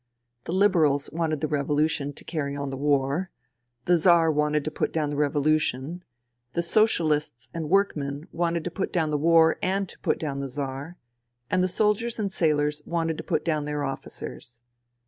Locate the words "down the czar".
10.17-10.97